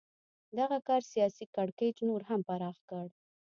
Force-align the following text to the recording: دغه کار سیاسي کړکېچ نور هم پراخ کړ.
دغه 0.59 0.77
کار 0.87 1.01
سیاسي 1.13 1.45
کړکېچ 1.55 1.97
نور 2.07 2.21
هم 2.29 2.39
پراخ 2.49 2.77
کړ. 2.89 3.05